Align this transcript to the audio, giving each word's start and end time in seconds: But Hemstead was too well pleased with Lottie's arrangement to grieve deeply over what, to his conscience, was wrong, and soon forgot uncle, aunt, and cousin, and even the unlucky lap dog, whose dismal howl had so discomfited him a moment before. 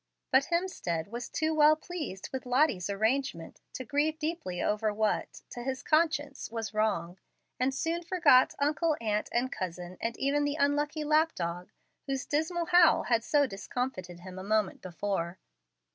But 0.31 0.45
Hemstead 0.45 1.09
was 1.09 1.29
too 1.29 1.53
well 1.53 1.75
pleased 1.75 2.29
with 2.33 2.47
Lottie's 2.47 2.89
arrangement 2.89 3.61
to 3.73 3.85
grieve 3.85 4.17
deeply 4.17 4.59
over 4.59 4.91
what, 4.91 5.43
to 5.51 5.61
his 5.61 5.83
conscience, 5.83 6.49
was 6.49 6.73
wrong, 6.73 7.19
and 7.59 7.71
soon 7.71 8.01
forgot 8.01 8.55
uncle, 8.57 8.97
aunt, 8.99 9.29
and 9.31 9.51
cousin, 9.51 9.97
and 10.01 10.17
even 10.17 10.43
the 10.43 10.55
unlucky 10.59 11.03
lap 11.03 11.35
dog, 11.35 11.71
whose 12.07 12.25
dismal 12.25 12.65
howl 12.65 13.03
had 13.03 13.23
so 13.23 13.45
discomfited 13.45 14.21
him 14.21 14.39
a 14.39 14.43
moment 14.43 14.81
before. 14.81 15.37